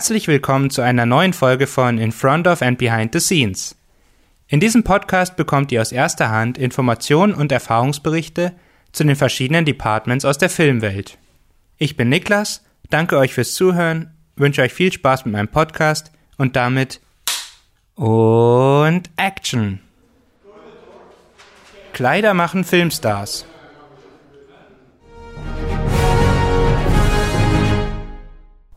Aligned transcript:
Herzlich 0.00 0.28
willkommen 0.28 0.70
zu 0.70 0.80
einer 0.80 1.04
neuen 1.04 1.34
Folge 1.34 1.66
von 1.66 1.98
In 1.98 2.10
Front 2.10 2.46
of 2.46 2.62
and 2.62 2.78
Behind 2.78 3.12
the 3.12 3.20
Scenes. 3.20 3.76
In 4.48 4.58
diesem 4.58 4.82
Podcast 4.82 5.36
bekommt 5.36 5.70
ihr 5.72 5.82
aus 5.82 5.92
erster 5.92 6.30
Hand 6.30 6.56
Informationen 6.56 7.34
und 7.34 7.52
Erfahrungsberichte 7.52 8.54
zu 8.92 9.04
den 9.04 9.14
verschiedenen 9.14 9.66
Departments 9.66 10.24
aus 10.24 10.38
der 10.38 10.48
Filmwelt. 10.48 11.18
Ich 11.76 11.98
bin 11.98 12.08
Niklas, 12.08 12.64
danke 12.88 13.18
euch 13.18 13.34
fürs 13.34 13.52
Zuhören, 13.52 14.14
wünsche 14.36 14.62
euch 14.62 14.72
viel 14.72 14.90
Spaß 14.90 15.26
mit 15.26 15.34
meinem 15.34 15.48
Podcast 15.48 16.12
und 16.38 16.56
damit 16.56 17.02
und 17.94 19.02
Action. 19.18 19.80
Kleider 21.92 22.32
machen 22.32 22.64
Filmstars. 22.64 23.44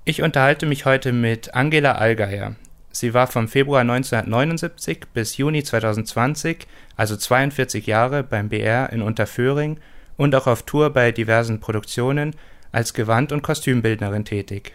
Ich 0.05 0.21
unterhalte 0.21 0.65
mich 0.65 0.83
heute 0.83 1.13
mit 1.13 1.55
Angela 1.55 1.93
Allgeier. 1.93 2.55
Sie 2.91 3.13
war 3.13 3.27
vom 3.27 3.47
Februar 3.47 3.81
1979 3.81 5.05
bis 5.13 5.37
Juni 5.37 5.63
2020, 5.63 6.67
also 6.97 7.15
42 7.15 7.87
Jahre, 7.87 8.21
beim 8.21 8.49
BR 8.49 8.91
in 8.91 9.01
Unterföhring 9.01 9.79
und 10.17 10.35
auch 10.35 10.45
auf 10.45 10.63
Tour 10.63 10.89
bei 10.89 11.13
diversen 11.13 11.61
Produktionen 11.61 12.35
als 12.73 12.93
Gewand- 12.93 13.31
und 13.31 13.43
Kostümbildnerin 13.43 14.25
tätig. 14.25 14.73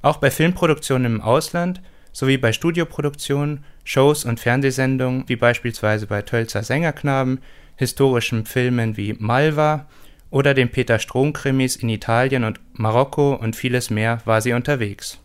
Auch 0.00 0.16
bei 0.16 0.30
Filmproduktionen 0.30 1.16
im 1.16 1.20
Ausland 1.20 1.82
sowie 2.12 2.38
bei 2.38 2.54
Studioproduktionen, 2.54 3.62
Shows 3.84 4.24
und 4.24 4.40
Fernsehsendungen 4.40 5.24
wie 5.26 5.36
beispielsweise 5.36 6.06
bei 6.06 6.22
Tölzer 6.22 6.62
Sängerknaben, 6.62 7.42
historischen 7.76 8.46
Filmen 8.46 8.96
wie 8.96 9.12
Malva 9.18 9.86
oder 10.30 10.54
den 10.54 10.70
Peter 10.70 10.98
Strom-Krimis 10.98 11.76
in 11.76 11.88
Italien 11.88 12.44
und 12.44 12.60
Marokko 12.72 13.34
und 13.34 13.56
vieles 13.56 13.90
mehr 13.90 14.20
war 14.24 14.40
sie 14.40 14.52
unterwegs. 14.52 15.18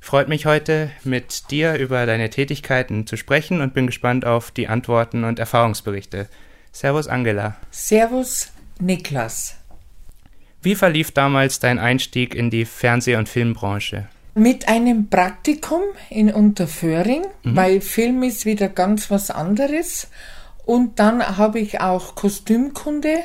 Freut 0.00 0.28
mich 0.28 0.46
heute, 0.46 0.90
mit 1.04 1.50
dir 1.50 1.74
über 1.74 2.06
deine 2.06 2.30
Tätigkeiten 2.30 3.06
zu 3.06 3.16
sprechen 3.16 3.60
und 3.60 3.74
bin 3.74 3.86
gespannt 3.86 4.24
auf 4.24 4.50
die 4.50 4.68
Antworten 4.68 5.24
und 5.24 5.38
Erfahrungsberichte. 5.38 6.28
Servus 6.72 7.08
Angela. 7.08 7.56
Servus 7.70 8.52
Niklas. 8.80 9.56
Wie 10.62 10.74
verlief 10.74 11.10
damals 11.10 11.60
dein 11.60 11.78
Einstieg 11.78 12.34
in 12.34 12.50
die 12.50 12.64
Fernseh- 12.64 13.16
und 13.16 13.28
Filmbranche? 13.28 14.08
Mit 14.34 14.68
einem 14.68 15.08
Praktikum 15.08 15.82
in 16.10 16.32
Unterföhring, 16.32 17.22
mhm. 17.42 17.56
weil 17.56 17.80
Film 17.80 18.22
ist 18.22 18.44
wieder 18.44 18.68
ganz 18.68 19.10
was 19.10 19.30
anderes. 19.30 20.08
Und 20.64 20.98
dann 20.98 21.38
habe 21.38 21.58
ich 21.58 21.80
auch 21.80 22.14
Kostümkunde 22.14 23.20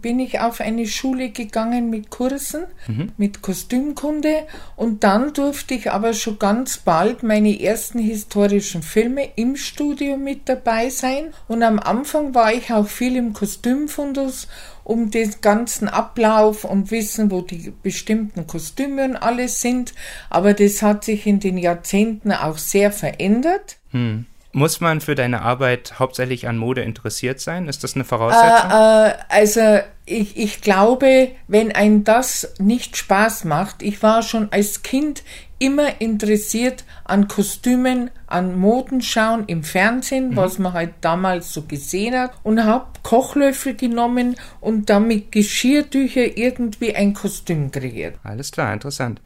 bin 0.00 0.18
ich 0.18 0.40
auf 0.40 0.60
eine 0.60 0.86
Schule 0.86 1.30
gegangen 1.30 1.90
mit 1.90 2.10
Kursen, 2.10 2.64
mhm. 2.86 3.12
mit 3.16 3.42
Kostümkunde 3.42 4.46
und 4.76 5.04
dann 5.04 5.32
durfte 5.32 5.74
ich 5.74 5.90
aber 5.90 6.12
schon 6.12 6.38
ganz 6.38 6.78
bald 6.78 7.22
meine 7.22 7.60
ersten 7.60 7.98
historischen 7.98 8.82
Filme 8.82 9.28
im 9.36 9.56
Studio 9.56 10.16
mit 10.16 10.48
dabei 10.48 10.90
sein 10.90 11.32
und 11.48 11.62
am 11.62 11.78
Anfang 11.78 12.34
war 12.34 12.52
ich 12.52 12.72
auch 12.72 12.86
viel 12.86 13.16
im 13.16 13.32
Kostümfundus 13.32 14.48
um 14.84 15.10
den 15.10 15.34
ganzen 15.40 15.88
Ablauf 15.88 16.64
und 16.64 16.90
wissen, 16.90 17.30
wo 17.30 17.40
die 17.40 17.72
bestimmten 17.82 18.46
Kostüme 18.46 19.04
und 19.04 19.16
alles 19.16 19.60
sind, 19.60 19.94
aber 20.28 20.52
das 20.52 20.82
hat 20.82 21.04
sich 21.04 21.26
in 21.26 21.40
den 21.40 21.56
Jahrzehnten 21.56 22.32
auch 22.32 22.58
sehr 22.58 22.92
verändert. 22.92 23.78
Mhm. 23.92 24.26
Muss 24.54 24.80
man 24.80 25.00
für 25.00 25.16
deine 25.16 25.42
Arbeit 25.42 25.98
hauptsächlich 25.98 26.46
an 26.46 26.56
Mode 26.56 26.82
interessiert 26.82 27.40
sein? 27.40 27.66
Ist 27.66 27.82
das 27.82 27.96
eine 27.96 28.04
Voraussetzung? 28.04 28.70
Äh, 28.70 29.08
äh, 29.08 29.14
also 29.28 29.80
ich, 30.06 30.36
ich 30.36 30.60
glaube, 30.60 31.32
wenn 31.48 31.72
ein 31.72 32.04
das 32.04 32.54
nicht 32.60 32.96
Spaß 32.96 33.46
macht, 33.46 33.82
ich 33.82 34.00
war 34.04 34.22
schon 34.22 34.52
als 34.52 34.84
Kind 34.84 35.24
immer 35.58 36.00
interessiert 36.00 36.84
an 37.02 37.26
Kostümen, 37.26 38.12
an 38.28 38.56
Modenschauen 38.56 39.42
im 39.48 39.64
Fernsehen, 39.64 40.30
mhm. 40.30 40.36
was 40.36 40.60
man 40.60 40.72
halt 40.72 40.92
damals 41.00 41.52
so 41.52 41.62
gesehen 41.62 42.16
hat, 42.16 42.34
und 42.44 42.64
habe 42.64 42.86
Kochlöffel 43.02 43.74
genommen 43.74 44.36
und 44.60 44.88
damit 44.88 45.32
Geschirrtücher 45.32 46.36
irgendwie 46.36 46.94
ein 46.94 47.12
Kostüm 47.12 47.72
kreiert. 47.72 48.18
Alles 48.22 48.52
klar, 48.52 48.72
interessant 48.72 49.20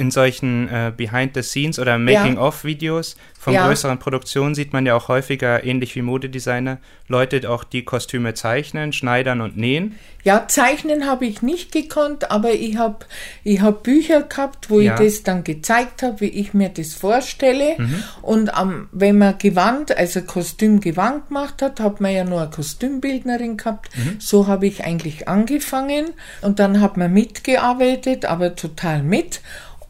in 0.00 0.10
solchen 0.10 0.68
äh, 0.68 0.92
Behind-the-Scenes 0.96 1.78
oder 1.78 1.98
Making-of-Videos 1.98 3.16
von 3.40 3.54
ja. 3.54 3.66
größeren 3.66 3.98
Produktionen 3.98 4.54
sieht 4.54 4.74
man 4.74 4.84
ja 4.84 4.94
auch 4.94 5.08
häufiger, 5.08 5.64
ähnlich 5.64 5.94
wie 5.96 6.02
Modedesigner, 6.02 6.76
Leute 7.08 7.48
auch 7.48 7.64
die 7.64 7.84
Kostüme 7.84 8.34
zeichnen, 8.34 8.92
schneidern 8.92 9.40
und 9.40 9.56
nähen. 9.56 9.98
Ja, 10.24 10.46
zeichnen 10.46 11.06
habe 11.06 11.24
ich 11.24 11.40
nicht 11.40 11.72
gekonnt, 11.72 12.30
aber 12.30 12.52
ich 12.52 12.76
habe 12.76 13.06
ich 13.42 13.62
hab 13.62 13.82
Bücher 13.82 14.22
gehabt, 14.22 14.68
wo 14.68 14.80
ja. 14.80 14.92
ich 14.92 15.00
das 15.00 15.22
dann 15.22 15.42
gezeigt 15.42 16.02
habe, 16.02 16.20
wie 16.20 16.26
ich 16.26 16.52
mir 16.52 16.68
das 16.68 16.92
vorstelle. 16.92 17.76
Mhm. 17.78 18.04
Und 18.20 18.50
ähm, 18.60 18.88
wenn 18.92 19.16
man 19.16 19.38
Gewand, 19.38 19.96
also 19.96 20.20
Kostümgewand 20.20 21.28
gemacht 21.28 21.62
hat, 21.62 21.80
hat 21.80 22.02
man 22.02 22.12
ja 22.12 22.24
nur 22.24 22.42
eine 22.42 22.50
Kostümbildnerin 22.50 23.56
gehabt. 23.56 23.88
Mhm. 23.96 24.16
So 24.18 24.46
habe 24.46 24.66
ich 24.66 24.84
eigentlich 24.84 25.28
angefangen. 25.28 26.10
Und 26.42 26.58
dann 26.58 26.82
hat 26.82 26.98
man 26.98 27.10
mitgearbeitet, 27.10 28.26
aber 28.26 28.54
total 28.54 29.02
mit. 29.02 29.40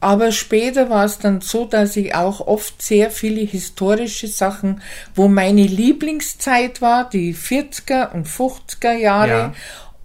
Aber 0.01 0.33
später 0.33 0.89
war 0.89 1.05
es 1.05 1.19
dann 1.19 1.43
so, 1.43 1.67
dass 1.67 1.95
ich 1.97 2.15
auch 2.15 2.41
oft 2.41 2.81
sehr 2.81 3.11
viele 3.11 3.43
historische 3.43 4.29
Sachen, 4.29 4.81
wo 5.15 5.29
meine 5.29 5.63
Lieblingszeit 5.63 6.81
war, 6.81 7.09
die 7.09 7.35
40er 7.35 8.13
und 8.13 8.27
50er 8.27 8.95
Jahre. 8.95 9.29
Ja. 9.29 9.53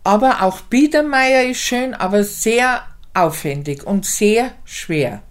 Aber 0.04 0.42
auch 0.42 0.62
Biedermeier 0.62 1.50
ist 1.50 1.62
schön, 1.62 1.94
aber 1.94 2.26
sehr 2.26 2.82
aufwendig 3.14 3.86
und 3.86 4.06
sehr 4.06 4.52
schwer. 4.66 5.22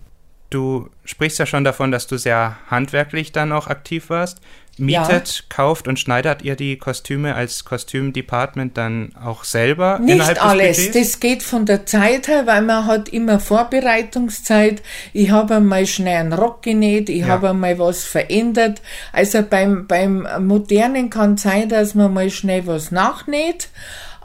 Du 0.49 0.89
sprichst 1.05 1.39
ja 1.39 1.47
schon 1.47 1.65
davon, 1.65 1.91
dass 1.91 2.07
du 2.07 2.17
sehr 2.17 2.57
handwerklich 2.69 3.33
dann 3.33 3.53
auch 3.53 3.67
aktiv 3.67 4.09
warst 4.09 4.41
mietet, 4.79 5.37
ja. 5.39 5.45
kauft 5.49 5.89
und 5.89 5.99
schneidert 5.99 6.43
ihr 6.43 6.57
die 6.57 6.77
Kostüme 6.77 7.35
als 7.35 7.65
Kostümdepartment 7.65 8.77
dann 8.77 9.13
auch 9.23 9.45
selber? 9.45 9.99
Nicht 9.99 10.43
alles. 10.43 10.91
Das 10.93 11.21
geht 11.21 11.43
von 11.43 11.67
der 11.67 11.87
Zeit 11.87 12.29
her, 12.29 12.47
weil 12.47 12.63
man 12.63 12.87
hat 12.87 13.09
immer 13.09 13.41
Vorbereitungszeit. 13.41 14.83
Ich 15.13 15.31
habe 15.31 15.57
einmal 15.57 15.87
schnell 15.87 16.19
einen 16.19 16.33
Rock 16.33 16.63
genäht, 16.63 17.09
ich 17.09 17.23
ja. 17.23 17.29
habe 17.29 17.51
einmal 17.51 17.79
was 17.79 18.05
verändert. 18.05 18.83
Also 19.13 19.43
beim, 19.43 19.87
beim 19.87 20.27
Modernen 20.41 21.11
kann 21.11 21.37
sein, 21.37 21.69
dass 21.69 21.95
man 21.95 22.13
mal 22.13 22.31
schnell 22.31 22.67
was 22.67 22.91
nachnäht 22.91 23.69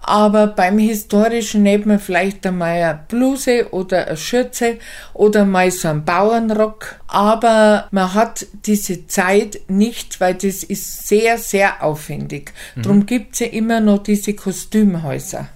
aber 0.01 0.47
beim 0.47 0.77
Historischen 0.77 1.63
nimmt 1.63 1.85
man 1.85 1.99
vielleicht 1.99 2.45
einmal 2.45 2.81
eine 2.81 2.99
Bluse 3.07 3.71
oder 3.71 4.07
eine 4.07 4.17
Schürze 4.17 4.77
oder 5.13 5.45
mal 5.45 5.71
so 5.71 5.87
einen 5.87 6.05
Bauernrock, 6.05 6.99
aber 7.07 7.87
man 7.91 8.13
hat 8.13 8.45
diese 8.65 9.07
Zeit 9.07 9.61
nicht, 9.67 10.19
weil 10.19 10.35
das 10.35 10.63
ist 10.63 11.07
sehr, 11.07 11.37
sehr 11.37 11.83
aufwendig. 11.83 12.53
Mhm. 12.75 12.81
Darum 12.81 13.05
gibt 13.05 13.33
es 13.33 13.39
ja 13.39 13.47
immer 13.47 13.79
noch 13.79 13.99
diese 13.99 14.33
Kostümhäuser 14.33 15.47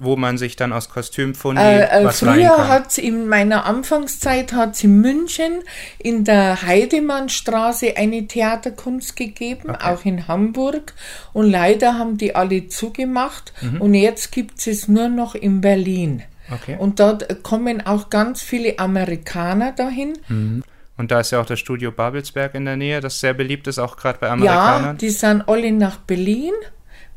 wo 0.00 0.16
man 0.16 0.38
sich 0.38 0.56
dann 0.56 0.72
aus 0.72 0.88
Kostümfundi 0.88 1.60
äh, 1.60 1.82
äh, 1.82 2.04
was 2.04 2.20
Früher 2.20 2.68
hat 2.68 2.88
es 2.88 2.98
in 2.98 3.28
meiner 3.28 3.66
Anfangszeit 3.66 4.52
hat's 4.54 4.82
in 4.82 5.00
München 5.00 5.60
in 5.98 6.24
der 6.24 6.62
Heidemannstraße 6.62 7.96
eine 7.96 8.26
Theaterkunst 8.26 9.14
gegeben, 9.14 9.70
okay. 9.70 9.84
auch 9.84 10.04
in 10.04 10.26
Hamburg. 10.26 10.94
Und 11.34 11.50
leider 11.50 11.98
haben 11.98 12.16
die 12.16 12.34
alle 12.34 12.68
zugemacht. 12.68 13.52
Mhm. 13.60 13.80
Und 13.80 13.94
jetzt 13.94 14.32
gibt 14.32 14.66
es 14.66 14.88
nur 14.88 15.08
noch 15.08 15.34
in 15.34 15.60
Berlin. 15.60 16.22
Okay. 16.50 16.76
Und 16.78 16.98
dort 16.98 17.42
kommen 17.42 17.86
auch 17.86 18.10
ganz 18.10 18.42
viele 18.42 18.78
Amerikaner 18.78 19.72
dahin. 19.72 20.14
Mhm. 20.28 20.64
Und 20.96 21.10
da 21.10 21.20
ist 21.20 21.30
ja 21.30 21.40
auch 21.40 21.46
das 21.46 21.58
Studio 21.58 21.92
Babelsberg 21.92 22.54
in 22.54 22.64
der 22.64 22.76
Nähe, 22.76 23.00
das 23.00 23.20
sehr 23.20 23.34
beliebt 23.34 23.66
ist, 23.66 23.78
auch 23.78 23.96
gerade 23.96 24.18
bei 24.18 24.28
Amerikanern. 24.28 24.84
Ja, 24.84 24.92
die 24.94 25.10
sind 25.10 25.48
alle 25.48 25.72
nach 25.72 25.98
Berlin. 25.98 26.52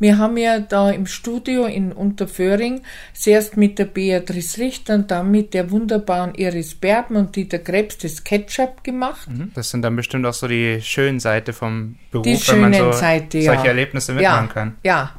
Wir 0.03 0.17
haben 0.17 0.35
ja 0.35 0.59
da 0.59 0.91
im 0.91 1.05
Studio 1.05 1.63
in 1.63 1.93
Unterföhring 1.93 2.81
zuerst 3.13 3.55
mit 3.55 3.79
der 3.79 3.85
Beatrice 3.85 4.57
Richter 4.57 4.95
und 4.95 5.11
dann 5.11 5.31
mit 5.31 5.53
der 5.53 5.71
wunderbaren 5.71 6.35
Iris 6.35 6.75
Berben 6.75 7.15
und 7.15 7.37
Dieter 7.37 7.59
Krebs 7.59 7.99
das 7.99 8.25
Ketchup 8.25 8.83
gemacht. 8.83 9.29
Mhm. 9.29 9.51
Das 9.55 9.69
sind 9.69 9.81
dann 9.81 9.95
bestimmt 9.95 10.25
auch 10.25 10.33
so 10.33 10.49
die 10.49 10.81
schönen 10.81 11.21
Seite 11.21 11.53
vom 11.53 11.95
Beruf, 12.11 12.25
die 12.25 12.51
wenn 12.51 12.59
man 12.59 12.73
so 12.73 12.91
Seite, 12.91 13.41
solche 13.43 13.63
ja. 13.63 13.69
Erlebnisse 13.69 14.11
mitmachen 14.11 14.47
ja, 14.47 14.53
kann. 14.53 14.75
Ja, 14.83 15.11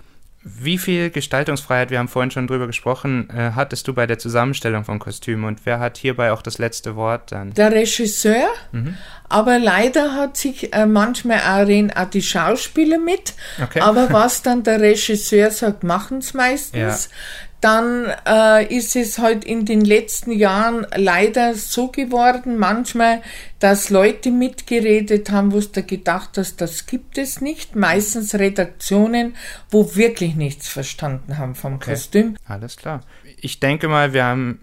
wie 0.44 0.76
viel 0.76 1.08
Gestaltungsfreiheit, 1.08 1.90
wir 1.90 1.98
haben 1.98 2.08
vorhin 2.08 2.30
schon 2.30 2.46
drüber 2.46 2.66
gesprochen, 2.66 3.30
äh, 3.30 3.52
hattest 3.54 3.88
du 3.88 3.94
bei 3.94 4.06
der 4.06 4.18
Zusammenstellung 4.18 4.84
von 4.84 4.98
Kostümen 4.98 5.46
und 5.46 5.64
wer 5.64 5.80
hat 5.80 5.96
hierbei 5.96 6.32
auch 6.32 6.42
das 6.42 6.58
letzte 6.58 6.96
Wort 6.96 7.32
dann? 7.32 7.54
Der 7.54 7.72
Regisseur, 7.72 8.48
mhm. 8.70 8.94
aber 9.30 9.58
leider 9.58 10.14
hat 10.14 10.36
sich 10.36 10.74
äh, 10.74 10.84
manchmal 10.84 11.38
auch, 11.38 11.66
reden 11.66 11.90
auch 11.90 12.10
die 12.10 12.22
Schauspieler 12.22 12.98
mit, 12.98 13.32
okay. 13.62 13.80
aber 13.80 14.12
was 14.12 14.42
dann 14.42 14.62
der 14.62 14.80
Regisseur 14.80 15.50
sagt, 15.50 15.82
machen 15.82 16.18
es 16.18 16.34
meistens. 16.34 17.08
Ja 17.08 17.16
dann 17.64 18.12
äh, 18.26 18.66
ist 18.66 18.94
es 18.94 19.18
halt 19.18 19.42
in 19.42 19.64
den 19.64 19.80
letzten 19.80 20.32
Jahren 20.32 20.86
leider 20.94 21.54
so 21.54 21.88
geworden, 21.88 22.58
manchmal, 22.58 23.22
dass 23.58 23.88
Leute 23.88 24.30
mitgeredet 24.30 25.30
haben, 25.30 25.50
wo 25.50 25.60
du 25.60 25.82
gedacht 25.82 26.36
hast, 26.36 26.60
das 26.60 26.84
gibt 26.84 27.16
es 27.16 27.40
nicht. 27.40 27.74
Meistens 27.74 28.34
Redaktionen, 28.34 29.34
wo 29.70 29.96
wirklich 29.96 30.34
nichts 30.34 30.68
verstanden 30.68 31.38
haben 31.38 31.54
vom 31.54 31.76
okay. 31.76 31.92
Kostüm. 31.92 32.36
Alles 32.46 32.76
klar. 32.76 33.00
Ich 33.40 33.60
denke 33.60 33.88
mal, 33.88 34.12
wir 34.12 34.24
haben 34.24 34.60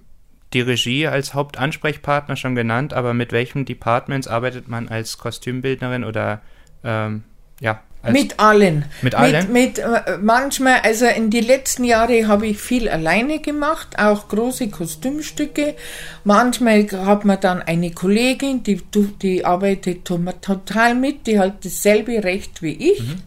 die 0.53 0.61
Regie 0.61 1.07
als 1.07 1.33
Hauptansprechpartner 1.33 2.35
schon 2.35 2.53
genannt, 2.53 2.93
aber 2.93 3.15
mit 3.15 3.31
welchen 3.31 3.65
Departments 3.65 4.27
arbeitet 4.27 4.67
man 4.67 4.89
als 4.89 5.17
Kostümbildnerin 5.17 6.03
oder 6.03 6.41
ähm, 6.83 7.23
ja? 7.59 7.81
Mit 8.09 8.39
allen. 8.39 8.85
Mit 9.01 9.15
allen? 9.15 9.51
Mit, 9.51 9.77
mit, 9.77 9.79
äh, 9.79 10.17
manchmal, 10.21 10.79
also 10.83 11.05
in 11.05 11.29
die 11.29 11.41
letzten 11.41 11.83
Jahre 11.83 12.27
habe 12.27 12.47
ich 12.47 12.57
viel 12.57 12.89
alleine 12.89 13.39
gemacht, 13.39 13.99
auch 13.99 14.27
große 14.27 14.69
Kostümstücke. 14.69 15.75
Manchmal 16.23 16.87
hat 16.91 17.25
man 17.25 17.39
dann 17.39 17.61
eine 17.61 17.91
Kollegin, 17.91 18.63
die, 18.63 18.81
die 19.21 19.45
arbeitet 19.45 20.05
total 20.05 20.95
mit, 20.95 21.27
die 21.27 21.39
hat 21.39 21.63
dasselbe 21.63 22.23
Recht 22.23 22.61
wie 22.61 22.91
ich. 22.91 23.01
Mhm. 23.01 23.21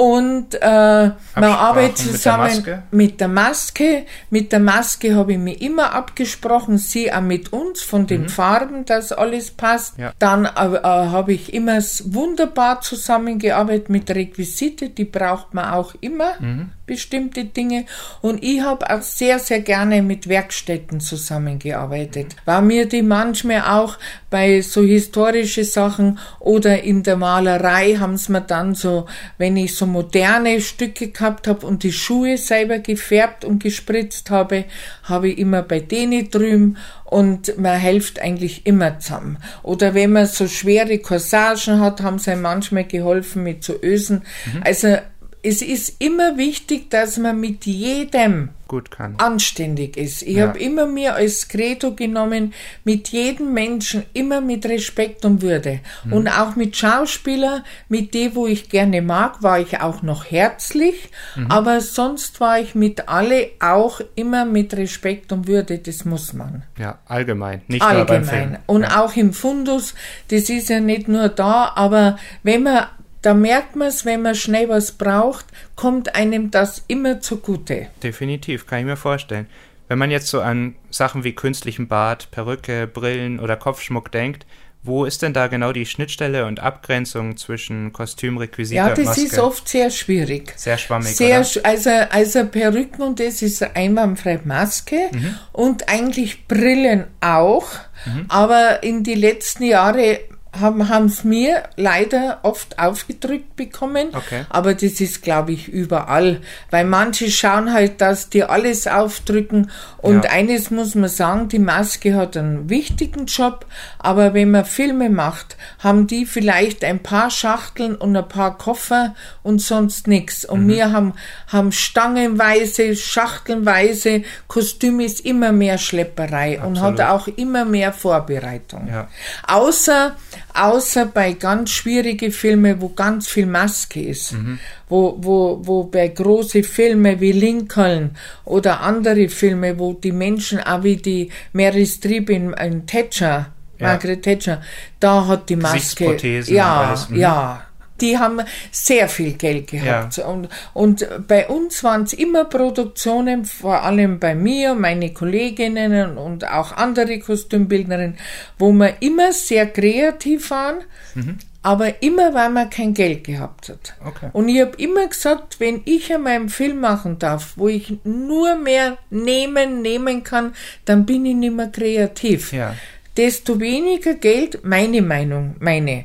Und 0.00 0.54
äh, 0.54 0.60
man 0.62 1.16
arbeitet 1.36 1.98
zusammen 1.98 2.56
mit 2.56 2.66
der, 2.66 2.82
mit 2.90 3.20
der, 3.20 3.28
Maske. 3.28 4.06
Mit 4.30 4.50
der 4.50 4.58
Maske 4.58 5.14
habe 5.14 5.32
ich 5.32 5.38
mich 5.38 5.60
immer 5.60 5.92
abgesprochen, 5.92 6.78
sie 6.78 7.12
auch 7.12 7.20
mit 7.20 7.52
uns 7.52 7.82
von 7.82 8.06
den 8.06 8.22
mhm. 8.22 8.28
Farben, 8.30 8.86
dass 8.86 9.12
alles 9.12 9.50
passt. 9.50 9.98
Ja. 9.98 10.14
Dann 10.18 10.46
äh, 10.46 10.48
äh, 10.48 10.82
habe 10.82 11.34
ich 11.34 11.52
immer 11.52 11.82
wunderbar 12.04 12.80
zusammengearbeitet 12.80 13.90
mit 13.90 14.10
Requisite, 14.10 14.88
die 14.88 15.04
braucht 15.04 15.52
man 15.52 15.66
auch 15.66 15.94
immer. 16.00 16.40
Mhm 16.40 16.70
bestimmte 16.90 17.44
Dinge. 17.44 17.84
Und 18.20 18.42
ich 18.42 18.62
habe 18.62 18.90
auch 18.90 19.02
sehr, 19.02 19.38
sehr 19.38 19.60
gerne 19.60 20.02
mit 20.02 20.28
Werkstätten 20.28 20.98
zusammengearbeitet. 20.98 22.34
War 22.46 22.62
mir 22.62 22.86
die 22.86 23.02
manchmal 23.02 23.62
auch 23.62 23.96
bei 24.28 24.60
so 24.60 24.82
historische 24.82 25.64
Sachen 25.64 26.18
oder 26.40 26.82
in 26.82 27.04
der 27.04 27.16
Malerei 27.16 27.94
haben 27.94 28.14
es 28.14 28.28
mir 28.28 28.40
dann 28.40 28.74
so, 28.74 29.06
wenn 29.38 29.56
ich 29.56 29.76
so 29.76 29.86
moderne 29.86 30.60
Stücke 30.60 31.08
gehabt 31.08 31.46
habe 31.46 31.64
und 31.64 31.84
die 31.84 31.92
Schuhe 31.92 32.36
selber 32.36 32.80
gefärbt 32.80 33.44
und 33.44 33.62
gespritzt 33.62 34.30
habe, 34.30 34.64
habe 35.04 35.28
ich 35.28 35.38
immer 35.38 35.62
bei 35.62 35.78
denen 35.78 36.28
drüben 36.28 36.76
und 37.04 37.56
man 37.56 37.78
hilft 37.78 38.20
eigentlich 38.20 38.66
immer 38.66 38.98
zusammen. 38.98 39.38
Oder 39.62 39.94
wenn 39.94 40.12
man 40.12 40.26
so 40.26 40.48
schwere 40.48 40.98
Corsagen 40.98 41.80
hat, 41.80 42.02
haben 42.02 42.18
sie 42.18 42.34
manchmal 42.34 42.84
geholfen 42.84 43.44
mit 43.44 43.62
so 43.62 43.74
Ösen. 43.80 44.22
Mhm. 44.54 44.62
Also 44.64 44.96
es 45.42 45.62
ist 45.62 45.96
immer 46.00 46.36
wichtig, 46.36 46.90
dass 46.90 47.16
man 47.16 47.40
mit 47.40 47.64
jedem 47.64 48.50
gut 48.68 48.90
kann. 48.90 49.14
anständig 49.18 49.96
ist. 49.96 50.22
Ich 50.22 50.36
ja. 50.36 50.46
habe 50.46 50.58
immer 50.58 50.86
mir 50.86 51.14
als 51.14 51.48
Credo 51.48 51.94
genommen, 51.94 52.52
mit 52.84 53.08
jedem 53.08 53.52
Menschen 53.52 54.04
immer 54.12 54.40
mit 54.40 54.66
Respekt 54.66 55.24
und 55.24 55.42
Würde. 55.42 55.80
Mhm. 56.04 56.12
Und 56.12 56.28
auch 56.28 56.56
mit 56.56 56.76
Schauspielern, 56.76 57.64
mit 57.88 58.14
denen, 58.14 58.34
wo 58.36 58.46
ich 58.46 58.68
gerne 58.68 59.02
mag, 59.02 59.42
war 59.42 59.58
ich 59.58 59.80
auch 59.80 60.02
noch 60.02 60.30
herzlich, 60.30 61.10
mhm. 61.34 61.50
aber 61.50 61.80
sonst 61.80 62.40
war 62.40 62.60
ich 62.60 62.74
mit 62.74 63.08
alle 63.08 63.48
auch 63.60 64.00
immer 64.14 64.44
mit 64.44 64.74
Respekt 64.74 65.32
und 65.32 65.48
Würde. 65.48 65.78
Das 65.78 66.04
muss 66.04 66.32
man. 66.32 66.62
Ja, 66.78 66.98
allgemein, 67.06 67.62
nicht 67.66 67.82
allgemein. 67.82 68.06
nur 68.06 68.06
beim 68.06 68.24
Film. 68.24 68.58
Und 68.66 68.82
ja. 68.82 69.02
auch 69.02 69.16
im 69.16 69.32
Fundus, 69.32 69.94
das 70.28 70.48
ist 70.50 70.68
ja 70.68 70.80
nicht 70.80 71.08
nur 71.08 71.28
da, 71.28 71.72
aber 71.74 72.18
wenn 72.42 72.62
man 72.62 72.86
da 73.22 73.34
merkt 73.34 73.76
man 73.76 73.88
es, 73.88 74.04
wenn 74.04 74.22
man 74.22 74.34
schnell 74.34 74.68
was 74.68 74.92
braucht, 74.92 75.46
kommt 75.76 76.14
einem 76.14 76.50
das 76.50 76.84
immer 76.88 77.20
zugute. 77.20 77.88
Definitiv, 78.02 78.66
kann 78.66 78.80
ich 78.80 78.84
mir 78.84 78.96
vorstellen. 78.96 79.46
Wenn 79.88 79.98
man 79.98 80.10
jetzt 80.10 80.28
so 80.28 80.40
an 80.40 80.76
Sachen 80.90 81.24
wie 81.24 81.34
künstlichen 81.34 81.88
Bart, 81.88 82.30
Perücke, 82.30 82.86
Brillen 82.86 83.40
oder 83.40 83.56
Kopfschmuck 83.56 84.12
denkt, 84.12 84.46
wo 84.82 85.04
ist 85.04 85.20
denn 85.20 85.34
da 85.34 85.48
genau 85.48 85.72
die 85.72 85.84
Schnittstelle 85.84 86.46
und 86.46 86.60
Abgrenzung 86.60 87.36
zwischen 87.36 87.92
Kostüm, 87.92 88.38
Requisite 88.38 88.76
Ja, 88.76 88.88
das 88.88 89.04
Maske? 89.04 89.22
ist 89.22 89.38
oft 89.38 89.68
sehr 89.68 89.90
schwierig. 89.90 90.54
Sehr 90.56 90.78
schwammig, 90.78 91.14
sehr, 91.14 91.40
oder? 91.40 91.64
Also, 91.64 91.90
also 91.90 92.46
Perücken 92.46 93.02
und 93.02 93.20
das 93.20 93.42
ist 93.42 93.62
einwandfrei 93.62 94.40
Maske 94.44 95.10
mhm. 95.12 95.36
und 95.52 95.88
eigentlich 95.90 96.48
Brillen 96.48 97.08
auch. 97.20 97.66
Mhm. 98.06 98.24
Aber 98.28 98.82
in 98.82 99.02
die 99.02 99.14
letzten 99.14 99.64
Jahre 99.64 100.20
haben 100.58 101.06
es 101.06 101.22
mir 101.22 101.62
leider 101.76 102.40
oft 102.42 102.78
aufgedrückt 102.78 103.54
bekommen. 103.56 104.08
Okay. 104.12 104.44
Aber 104.48 104.74
das 104.74 105.00
ist, 105.00 105.22
glaube 105.22 105.52
ich, 105.52 105.68
überall. 105.68 106.40
Weil 106.70 106.84
manche 106.84 107.30
schauen 107.30 107.72
halt, 107.72 108.00
dass 108.00 108.30
die 108.30 108.42
alles 108.42 108.86
aufdrücken. 108.86 109.70
Und 109.98 110.24
ja. 110.24 110.30
eines 110.30 110.70
muss 110.70 110.94
man 110.94 111.08
sagen, 111.08 111.48
die 111.48 111.58
Maske 111.60 112.14
hat 112.14 112.36
einen 112.36 112.68
wichtigen 112.68 113.26
Job. 113.26 113.66
Aber 113.98 114.34
wenn 114.34 114.50
man 114.50 114.64
Filme 114.64 115.08
macht, 115.08 115.56
haben 115.78 116.06
die 116.06 116.26
vielleicht 116.26 116.84
ein 116.84 117.00
paar 117.00 117.30
Schachteln 117.30 117.94
und 117.94 118.16
ein 118.16 118.28
paar 118.28 118.58
Koffer 118.58 119.14
und 119.42 119.60
sonst 119.60 120.08
nichts. 120.08 120.44
Und 120.44 120.64
mhm. 120.64 120.68
wir 120.68 120.92
haben, 120.92 121.12
haben 121.46 121.70
stangenweise, 121.70 122.96
schachtelnweise, 122.96 124.22
Kostüm 124.48 125.00
ist 125.00 125.20
immer 125.24 125.52
mehr 125.52 125.78
Schlepperei 125.78 126.58
Absolut. 126.58 126.76
und 126.76 126.82
hat 126.82 127.00
auch 127.00 127.28
immer 127.28 127.64
mehr 127.64 127.92
Vorbereitung. 127.92 128.88
Ja. 128.88 129.08
Außer 129.46 130.16
außer 130.54 131.06
bei 131.06 131.32
ganz 131.32 131.70
schwierigen 131.70 132.32
Filmen, 132.32 132.80
wo 132.80 132.88
ganz 132.90 133.28
viel 133.28 133.46
Maske 133.46 134.02
ist, 134.02 134.32
mhm. 134.32 134.58
wo, 134.88 135.16
wo, 135.18 135.60
wo 135.62 135.84
bei 135.84 136.08
große 136.08 136.62
Filme 136.62 137.20
wie 137.20 137.32
Lincoln 137.32 138.10
oder 138.44 138.80
andere 138.80 139.28
Filme, 139.28 139.78
wo 139.78 139.92
die 139.92 140.12
Menschen 140.12 140.60
auch 140.60 140.82
wie 140.82 140.96
die 140.96 141.30
Mary 141.52 141.86
Streep 141.86 142.30
in, 142.30 142.52
in 142.52 142.86
Thatcher, 142.86 143.52
ja. 143.78 143.86
Margaret 143.86 144.22
Thatcher, 144.22 144.62
da 144.98 145.26
hat 145.26 145.48
die 145.48 145.56
Maske, 145.56 146.16
ja, 146.46 146.94
mhm. 147.08 147.16
ja, 147.16 147.62
die 148.00 148.18
haben 148.18 148.40
sehr 148.70 149.08
viel 149.08 149.32
Geld 149.34 149.68
gehabt. 149.68 150.16
Ja. 150.16 150.26
Und, 150.26 150.48
und 150.74 151.06
bei 151.26 151.48
uns 151.48 151.82
waren 151.84 152.02
es 152.02 152.12
immer 152.12 152.44
Produktionen, 152.44 153.44
vor 153.44 153.82
allem 153.82 154.18
bei 154.18 154.34
mir, 154.34 154.74
meine 154.74 155.12
Kolleginnen 155.12 156.16
und 156.18 156.48
auch 156.48 156.72
andere 156.72 157.18
Kostümbildnerinnen, 157.18 158.18
wo 158.58 158.72
wir 158.72 159.00
immer 159.00 159.32
sehr 159.32 159.66
kreativ 159.66 160.50
waren. 160.50 160.78
Mhm. 161.14 161.38
Aber 161.62 162.02
immer, 162.02 162.32
weil 162.32 162.48
man 162.48 162.70
kein 162.70 162.94
Geld 162.94 163.24
gehabt 163.24 163.68
hat. 163.68 163.94
Okay. 164.02 164.30
Und 164.32 164.48
ich 164.48 164.62
habe 164.62 164.76
immer 164.78 165.06
gesagt, 165.06 165.60
wenn 165.60 165.82
ich 165.84 166.10
einmal 166.10 166.36
einen 166.36 166.48
Film 166.48 166.80
machen 166.80 167.18
darf, 167.18 167.52
wo 167.56 167.68
ich 167.68 167.98
nur 168.02 168.56
mehr 168.56 168.96
nehmen, 169.10 169.82
nehmen 169.82 170.24
kann, 170.24 170.54
dann 170.86 171.04
bin 171.04 171.26
ich 171.26 171.34
nicht 171.34 171.54
mehr 171.54 171.68
kreativ. 171.68 172.54
Ja 172.54 172.74
desto 173.16 173.60
weniger 173.60 174.14
Geld, 174.14 174.64
meine 174.64 175.02
Meinung, 175.02 175.56
meine, 175.60 176.04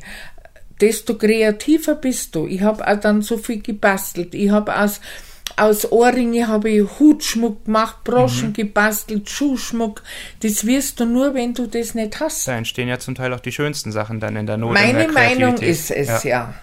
desto 0.81 1.15
kreativer 1.15 1.95
bist 1.95 2.35
du. 2.35 2.47
Ich 2.47 2.61
habe 2.61 2.87
auch 2.87 2.99
dann 2.99 3.21
so 3.21 3.37
viel 3.37 3.61
gebastelt. 3.61 4.35
Ich 4.35 4.49
habe 4.49 4.77
aus, 4.77 5.01
aus 5.57 5.91
Ohrringe 5.91 6.47
habe 6.47 6.69
ich 6.69 6.99
Hutschmuck 6.99 7.65
gemacht, 7.65 8.03
Broschen 8.03 8.49
mhm. 8.49 8.53
gebastelt, 8.53 9.29
Schuhschmuck. 9.29 10.03
Das 10.41 10.65
wirst 10.65 10.99
du 10.99 11.05
nur, 11.05 11.33
wenn 11.33 11.53
du 11.53 11.67
das 11.67 11.95
nicht 11.95 12.19
hast. 12.19 12.47
Da 12.47 12.57
entstehen 12.57 12.87
ja 12.87 12.99
zum 12.99 13.15
Teil 13.15 13.33
auch 13.33 13.39
die 13.39 13.51
schönsten 13.51 13.91
Sachen 13.91 14.19
dann 14.19 14.35
in 14.35 14.45
der 14.45 14.57
Not. 14.57 14.73
Meine 14.73 15.07
Meinung 15.07 15.57
ist 15.57 15.91
es, 15.91 16.23
ja. 16.23 16.29
ja. 16.29 16.53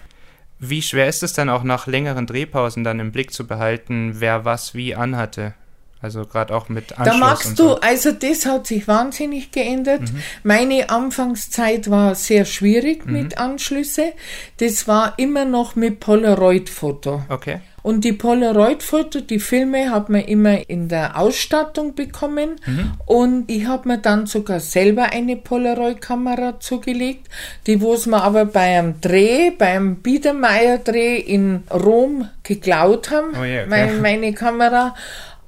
Wie 0.58 0.82
schwer 0.82 1.08
ist 1.08 1.24
es 1.24 1.32
dann 1.32 1.48
auch 1.48 1.64
nach 1.64 1.88
längeren 1.88 2.26
Drehpausen 2.26 2.84
dann 2.84 3.00
im 3.00 3.10
Blick 3.10 3.32
zu 3.32 3.46
behalten, 3.46 4.20
wer 4.20 4.44
was 4.44 4.74
wie 4.74 4.94
anhatte? 4.94 5.54
Also 6.02 6.26
gerade 6.26 6.54
auch 6.54 6.68
mit 6.68 6.98
Anschluss. 6.98 7.06
Da 7.06 7.16
magst 7.16 7.58
du, 7.58 7.68
so. 7.68 7.80
also 7.80 8.10
das 8.10 8.44
hat 8.44 8.66
sich 8.66 8.88
wahnsinnig 8.88 9.52
geändert. 9.52 10.02
Mhm. 10.02 10.22
Meine 10.42 10.90
Anfangszeit 10.90 11.88
war 11.88 12.16
sehr 12.16 12.44
schwierig 12.44 13.06
mhm. 13.06 13.12
mit 13.12 13.38
Anschlüsse. 13.38 14.12
Das 14.58 14.88
war 14.88 15.14
immer 15.16 15.44
noch 15.44 15.76
mit 15.76 16.00
Polaroid-Foto. 16.00 17.22
Okay. 17.28 17.60
Und 17.82 18.04
die 18.04 18.12
Polaroid-Foto, 18.12 19.20
die 19.20 19.40
Filme 19.40 19.90
hat 19.90 20.08
man 20.08 20.22
immer 20.22 20.68
in 20.70 20.88
der 20.88 21.18
Ausstattung 21.18 21.94
bekommen. 21.94 22.60
Mhm. 22.64 22.92
Und 23.06 23.50
ich 23.50 23.66
habe 23.66 23.88
mir 23.88 23.98
dann 23.98 24.26
sogar 24.26 24.60
selber 24.60 25.12
eine 25.12 25.36
Polaroid-Kamera 25.36 26.60
zugelegt, 26.60 27.28
die 27.66 27.80
wo 27.80 27.94
es 27.94 28.06
mir 28.06 28.22
aber 28.22 28.44
bei 28.44 28.78
einem 28.78 29.00
Dreh, 29.00 29.50
beim 29.50 29.96
Biedermeier-Dreh 29.96 31.16
in 31.16 31.64
Rom 31.72 32.28
geklaut 32.44 33.10
haben, 33.10 33.34
oh 33.34 33.44
yeah, 33.44 33.62
okay. 33.62 33.66
meine, 33.68 33.92
meine 34.00 34.32
Kamera. 34.32 34.94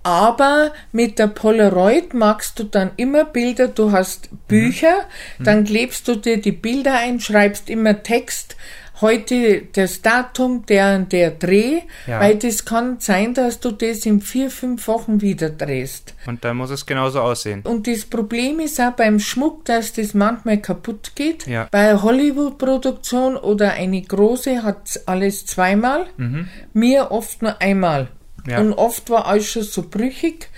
Aber 0.05 0.73
mit 0.93 1.19
der 1.19 1.29
Polaroid 1.29 2.13
magst 2.13 2.59
du 2.59 2.65
dann 2.65 2.91
immer 2.97 3.25
Bilder, 3.25 3.69
du 3.69 3.91
hast 3.91 4.29
Bücher, 4.47 4.95
mhm. 5.39 5.45
dann 5.45 5.65
klebst 5.65 6.07
du 6.07 6.15
dir 6.15 6.41
die 6.41 6.53
Bilder 6.53 6.99
ein, 6.99 7.21
schreibst 7.21 7.71
immer 7.71 8.03
Text, 8.03 8.55
heute 9.01 9.63
das 9.73 10.03
Datum, 10.03 10.67
der 10.67 10.97
und 10.97 11.13
der 11.13 11.31
Dreh, 11.31 11.81
ja. 12.07 12.21
weil 12.21 12.37
das 12.37 12.65
kann 12.65 13.01
sein, 13.01 13.35
dass 13.35 13.61
du 13.61 13.71
das 13.71 14.07
in 14.07 14.21
vier, 14.21 14.51
fünf 14.51 14.87
Wochen 14.89 15.21
wieder 15.21 15.51
drehst. 15.51 16.15
Und 16.27 16.45
dann 16.45 16.59
muss 16.59 16.71
es 16.71 16.87
genauso 16.87 17.21
aussehen. 17.21 17.63
Und 17.63 17.87
das 17.87 18.05
Problem 18.05 18.61
ist 18.61 18.81
auch 18.81 18.93
beim 18.93 19.19
Schmuck, 19.19 19.65
dass 19.65 19.95
das 19.95 20.15
manchmal 20.15 20.59
kaputt 20.59 21.13
geht. 21.15 21.47
Ja. 21.47 21.67
Bei 21.71 22.01
Hollywood-Produktion 22.01 23.37
oder 23.37 23.73
eine 23.73 24.03
große 24.03 24.63
hat 24.63 25.01
alles 25.07 25.47
zweimal, 25.47 26.07
mhm. 26.17 26.49
mir 26.73 27.11
oft 27.11 27.43
nur 27.43 27.61
einmal. 27.61 28.09
Ja. 28.47 28.61
Und 28.61 28.73
oft 28.73 29.11
war 29.11 29.27
alles 29.27 29.47
schon 29.47 29.63
so 29.63 29.89
brüchig. 29.89 30.49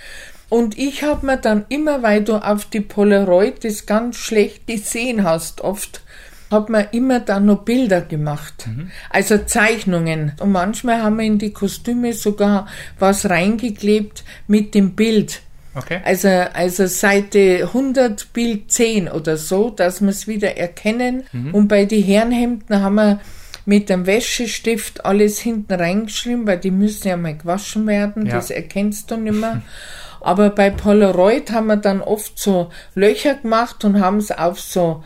Und 0.48 0.78
ich 0.78 1.02
habe 1.02 1.26
mir 1.26 1.36
dann 1.36 1.64
immer, 1.68 2.02
weil 2.02 2.22
du 2.22 2.36
auf 2.36 2.66
die 2.66 2.80
Polaroid 2.80 3.64
das 3.64 3.86
ganz 3.86 4.16
schlecht 4.16 4.66
gesehen 4.66 5.24
hast, 5.24 5.60
oft, 5.60 6.02
hat 6.50 6.68
man 6.68 6.86
immer 6.92 7.20
dann 7.20 7.46
noch 7.46 7.64
Bilder 7.64 8.00
gemacht. 8.00 8.66
Mhm. 8.68 8.90
Also 9.10 9.38
Zeichnungen. 9.38 10.32
Und 10.38 10.52
manchmal 10.52 11.02
haben 11.02 11.18
wir 11.18 11.24
in 11.24 11.38
die 11.38 11.52
Kostüme 11.52 12.12
sogar 12.12 12.68
was 12.98 13.28
reingeklebt 13.28 14.24
mit 14.46 14.74
dem 14.74 14.94
Bild. 14.94 15.40
Okay. 15.74 16.00
Also, 16.04 16.28
also 16.28 16.86
Seite 16.86 17.64
100, 17.64 18.32
Bild 18.32 18.70
10 18.70 19.08
oder 19.08 19.36
so, 19.36 19.70
dass 19.70 20.00
wir 20.00 20.08
es 20.08 20.26
wieder 20.26 20.56
erkennen. 20.56 21.24
Mhm. 21.32 21.54
Und 21.54 21.68
bei 21.68 21.84
den 21.84 22.02
Herrenhemden 22.02 22.80
haben 22.80 22.94
wir 22.94 23.20
mit 23.66 23.90
dem 23.90 24.06
Wäschestift 24.06 25.04
alles 25.04 25.38
hinten 25.38 25.74
reingeschrieben, 25.74 26.46
weil 26.46 26.58
die 26.58 26.70
müssen 26.70 27.08
ja 27.08 27.16
mal 27.16 27.36
gewaschen 27.36 27.86
werden, 27.86 28.26
ja. 28.26 28.34
das 28.34 28.50
erkennst 28.50 29.10
du 29.10 29.16
nicht 29.16 29.38
mehr. 29.38 29.62
Aber 30.20 30.50
bei 30.50 30.70
Polaroid 30.70 31.52
haben 31.52 31.66
wir 31.66 31.76
dann 31.76 32.00
oft 32.00 32.38
so 32.38 32.70
Löcher 32.94 33.34
gemacht 33.34 33.84
und 33.84 34.00
haben 34.00 34.16
es 34.16 34.32
auf 34.32 34.58
so 34.58 35.04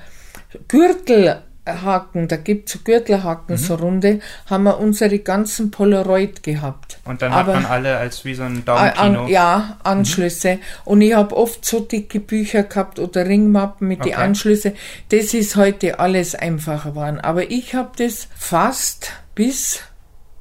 Gürtel 0.68 1.42
Haken, 1.66 2.28
da 2.28 2.36
gibt 2.36 2.68
es 2.68 2.74
so 2.74 2.78
Gürtelhaken, 2.82 3.56
mhm. 3.56 3.58
so 3.58 3.74
runde, 3.74 4.20
haben 4.46 4.64
wir 4.64 4.78
unsere 4.78 5.18
ganzen 5.18 5.70
Polaroid 5.70 6.42
gehabt. 6.42 6.98
Und 7.04 7.22
dann 7.22 7.32
Aber, 7.32 7.54
hat 7.54 7.62
man 7.62 7.70
alle 7.70 7.96
als 7.96 8.24
wie 8.24 8.34
so 8.34 8.44
ein 8.44 8.64
Daumenkino. 8.64 9.24
An, 9.24 9.28
ja, 9.28 9.76
Anschlüsse. 9.82 10.54
Mhm. 10.54 10.60
Und 10.84 11.00
ich 11.02 11.14
habe 11.14 11.36
oft 11.36 11.64
so 11.64 11.80
dicke 11.80 12.20
Bücher 12.20 12.62
gehabt 12.62 12.98
oder 12.98 13.26
Ringmappen 13.26 13.88
mit 13.88 14.00
okay. 14.00 14.10
den 14.10 14.18
Anschlüssen. 14.18 14.72
Das 15.10 15.34
ist 15.34 15.56
heute 15.56 16.00
alles 16.00 16.34
einfacher 16.34 16.90
geworden. 16.90 17.20
Aber 17.20 17.50
ich 17.50 17.74
habe 17.74 17.90
das 17.96 18.28
fast 18.36 19.12
bis 19.34 19.80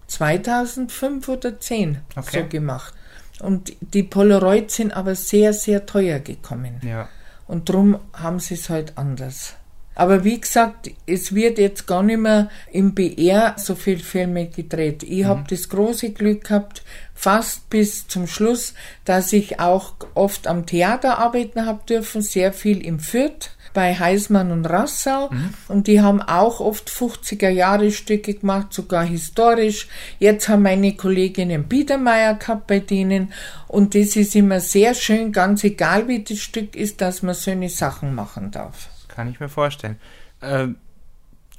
2005 0.07 1.27
oder 1.27 1.59
2010 1.59 1.99
okay. 2.15 2.39
so 2.41 2.47
gemacht. 2.47 2.93
Und 3.39 3.73
die 3.79 4.03
Polaroid 4.03 4.71
sind 4.71 4.93
aber 4.93 5.15
sehr, 5.15 5.53
sehr 5.53 5.85
teuer 5.85 6.19
gekommen. 6.19 6.81
Ja. 6.83 7.07
Und 7.47 7.69
darum 7.69 7.99
haben 8.13 8.39
sie 8.39 8.55
es 8.55 8.69
halt 8.69 8.97
anders. 8.97 9.55
Aber 9.99 10.23
wie 10.23 10.39
gesagt, 10.39 10.91
es 11.07 11.35
wird 11.35 11.57
jetzt 11.57 11.85
gar 11.85 12.03
nicht 12.03 12.19
mehr 12.19 12.47
im 12.71 12.95
BR 12.95 13.55
so 13.57 13.75
viel 13.75 13.99
Filme 13.99 14.47
gedreht. 14.47 15.03
Ich 15.03 15.23
mhm. 15.23 15.27
habe 15.27 15.43
das 15.49 15.67
große 15.67 16.11
Glück 16.11 16.45
gehabt, 16.45 16.83
fast 17.13 17.69
bis 17.69 18.07
zum 18.07 18.25
Schluss, 18.25 18.75
dass 19.03 19.33
ich 19.33 19.59
auch 19.59 19.95
oft 20.13 20.47
am 20.47 20.65
Theater 20.65 21.19
arbeiten 21.19 21.65
habe 21.65 21.81
dürfen, 21.85 22.21
sehr 22.21 22.53
viel 22.53 22.81
im 22.85 23.01
Fürth 23.01 23.51
bei 23.73 23.93
Heismann 23.93 24.53
und 24.53 24.65
Rassau 24.67 25.31
mhm. 25.31 25.53
und 25.67 25.87
die 25.87 25.99
haben 25.99 26.21
auch 26.21 26.61
oft 26.61 26.89
50er 26.89 27.49
Jahre 27.49 27.91
Stücke 27.91 28.35
gemacht, 28.35 28.71
sogar 28.71 29.03
historisch. 29.03 29.89
Jetzt 30.17 30.47
haben 30.47 30.63
meine 30.63 30.95
Kolleginnen 30.95 31.65
Biedermeier 31.65 32.35
gehabt 32.35 32.67
bei 32.67 32.79
denen 32.79 33.33
und 33.67 33.95
das 33.95 34.15
ist 34.15 34.33
immer 34.33 34.61
sehr 34.61 34.93
schön, 34.93 35.33
ganz 35.33 35.65
egal 35.65 36.07
wie 36.07 36.23
das 36.23 36.37
Stück 36.37 36.77
ist, 36.77 37.01
dass 37.01 37.21
man 37.21 37.35
so 37.35 37.51
eine 37.51 37.67
Sachen 37.67 38.15
machen 38.15 38.51
darf 38.51 38.87
kann 39.19 39.29
ich 39.29 39.41
mir 39.41 39.49
vorstellen. 39.49 39.99
Ähm, 40.41 40.77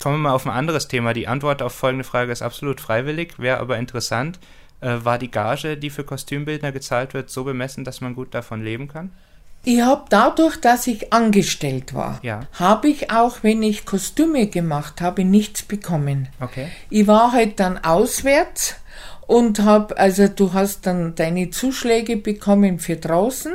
kommen 0.03 0.17
wir 0.17 0.31
mal 0.31 0.35
auf 0.35 0.47
ein 0.47 0.53
anderes 0.53 0.89
Thema. 0.89 1.13
Die 1.13 1.29
Antwort 1.29 1.61
auf 1.61 1.75
folgende 1.75 2.05
Frage 2.05 2.33
ist 2.33 2.41
absolut 2.41 2.81
freiwillig, 2.81 3.39
wäre 3.39 3.59
aber 3.59 3.77
interessant. 3.77 4.39
Äh, 4.81 4.97
war 5.03 5.19
die 5.19 5.31
Gage, 5.31 5.77
die 5.77 5.91
für 5.91 6.03
Kostümbildner 6.03 6.73
gezahlt 6.73 7.13
wird, 7.13 7.29
so 7.29 7.45
bemessen, 7.45 7.85
dass 7.85 8.01
man 8.01 8.15
gut 8.15 8.33
davon 8.33 8.65
leben 8.65 8.89
kann? 8.89 9.11
Ich 9.63 9.83
habe 9.83 10.07
dadurch, 10.09 10.59
dass 10.59 10.87
ich 10.87 11.13
angestellt 11.13 11.93
war, 11.93 12.19
ja. 12.23 12.47
habe 12.55 12.89
ich 12.89 13.11
auch, 13.11 13.43
wenn 13.43 13.63
ich 13.63 13.85
Kostüme 13.85 14.47
gemacht 14.47 15.03
habe, 15.03 15.27
nichts 15.27 15.63
bekommen. 15.63 16.31
Okay. 16.41 16.69
Ich 16.89 17.07
war 17.07 17.33
halt 17.33 17.61
dann 17.61 17.77
auswärts 17.77 18.77
und 19.31 19.61
habe, 19.61 19.97
also 19.97 20.27
du 20.27 20.55
hast 20.55 20.87
dann 20.87 21.15
deine 21.15 21.51
Zuschläge 21.51 22.17
bekommen 22.17 22.81
für 22.81 22.97
draußen 22.97 23.53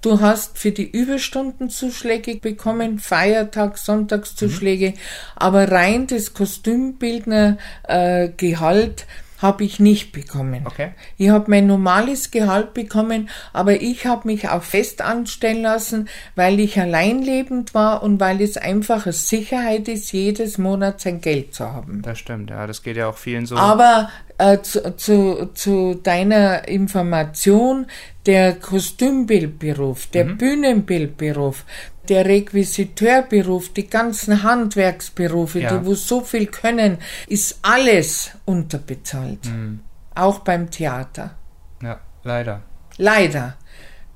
Du 0.00 0.20
hast 0.20 0.58
für 0.58 0.72
die 0.72 0.90
Überstunden 0.90 1.70
Zuschläge 1.70 2.34
bekommen, 2.34 2.98
Feiertag, 2.98 3.78
Sonntagszuschläge, 3.78 4.90
mhm. 4.90 4.94
aber 5.36 5.70
rein 5.70 6.08
das 6.08 6.34
Kostümbildner 6.34 7.56
äh, 7.84 8.30
Gehalt 8.36 9.06
habe 9.42 9.64
ich 9.64 9.80
nicht 9.80 10.12
bekommen. 10.12 10.62
Okay. 10.64 10.92
Ich 11.18 11.28
habe 11.28 11.50
mein 11.50 11.66
normales 11.66 12.30
Gehalt 12.30 12.74
bekommen, 12.74 13.28
aber 13.52 13.80
ich 13.82 14.06
habe 14.06 14.28
mich 14.28 14.48
auch 14.48 14.62
fest 14.62 15.02
anstellen 15.02 15.62
lassen, 15.62 16.08
weil 16.36 16.60
ich 16.60 16.80
alleinlebend 16.80 17.74
war 17.74 18.02
und 18.02 18.20
weil 18.20 18.40
es 18.40 18.56
einfach 18.56 19.04
eine 19.04 19.12
Sicherheit 19.12 19.88
ist, 19.88 20.12
jedes 20.12 20.58
Monat 20.58 21.00
sein 21.00 21.20
Geld 21.20 21.54
zu 21.54 21.72
haben. 21.72 22.02
Das 22.02 22.20
stimmt, 22.20 22.50
ja, 22.50 22.66
das 22.66 22.82
geht 22.82 22.96
ja 22.96 23.08
auch 23.08 23.18
vielen 23.18 23.46
so. 23.46 23.56
Aber 23.56 24.08
äh, 24.42 24.60
zu, 24.62 24.96
zu, 24.96 25.50
zu 25.54 25.94
deiner 25.94 26.66
Information, 26.66 27.86
der 28.26 28.54
Kostümbildberuf, 28.54 30.08
der 30.08 30.24
mhm. 30.24 30.38
Bühnenbildberuf, 30.38 31.64
der 32.08 32.24
Requisiteurberuf, 32.26 33.72
die 33.72 33.88
ganzen 33.88 34.42
Handwerksberufe, 34.42 35.60
ja. 35.60 35.78
die 35.78 35.86
wo 35.86 35.94
so 35.94 36.22
viel 36.22 36.46
können, 36.46 36.98
ist 37.28 37.60
alles 37.62 38.32
unterbezahlt. 38.44 39.44
Mhm. 39.46 39.80
Auch 40.14 40.40
beim 40.40 40.70
Theater. 40.70 41.36
Ja, 41.80 42.00
leider. 42.24 42.62
Leider. 42.96 43.56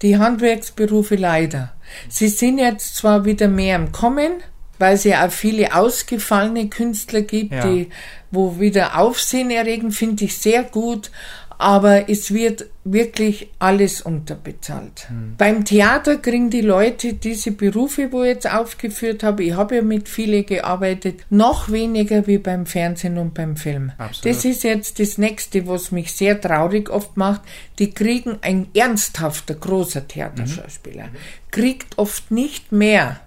Die 0.02 0.18
Handwerksberufe 0.18 1.14
leider. 1.14 1.72
Sie 2.08 2.28
sind 2.28 2.58
jetzt 2.58 2.96
zwar 2.96 3.24
wieder 3.24 3.48
mehr 3.48 3.76
im 3.76 3.92
Kommen, 3.92 4.42
weil 4.78 4.94
es 4.94 5.04
ja 5.04 5.26
auch 5.26 5.32
viele 5.32 5.74
ausgefallene 5.74 6.68
Künstler 6.68 7.22
gibt, 7.22 7.52
ja. 7.52 7.66
die 7.66 7.88
wo 8.30 8.58
wieder 8.58 8.98
Aufsehen 8.98 9.50
erregen, 9.50 9.92
finde 9.92 10.24
ich 10.24 10.36
sehr 10.36 10.64
gut 10.64 11.10
aber 11.58 12.10
es 12.10 12.34
wird 12.34 12.66
wirklich 12.84 13.48
alles 13.58 14.02
unterbezahlt. 14.02 15.08
Hm. 15.08 15.34
Beim 15.38 15.64
Theater 15.64 16.18
kriegen 16.18 16.50
die 16.50 16.60
Leute 16.60 17.14
diese 17.14 17.52
Berufe, 17.52 18.12
wo 18.12 18.22
ich 18.22 18.28
jetzt 18.28 18.50
aufgeführt 18.50 19.22
habe, 19.22 19.42
ich 19.42 19.54
habe 19.54 19.76
ja 19.76 19.82
mit 19.82 20.08
vielen 20.08 20.44
gearbeitet, 20.44 21.24
noch 21.30 21.70
weniger 21.70 22.26
wie 22.26 22.38
beim 22.38 22.66
Fernsehen 22.66 23.16
und 23.18 23.34
beim 23.34 23.56
Film. 23.56 23.92
Absolut. 23.98 24.36
Das 24.36 24.44
ist 24.44 24.64
jetzt 24.64 25.00
das 25.00 25.18
nächste, 25.18 25.66
was 25.66 25.92
mich 25.92 26.12
sehr 26.12 26.40
traurig 26.40 26.90
oft 26.90 27.16
macht. 27.16 27.42
Die 27.78 27.90
kriegen 27.90 28.38
ein 28.42 28.68
ernsthafter, 28.74 29.54
großer 29.54 30.06
Theaterschauspieler, 30.06 31.06
mhm. 31.06 31.16
kriegt 31.50 31.98
oft 31.98 32.30
nicht 32.30 32.70
mehr 32.70 33.20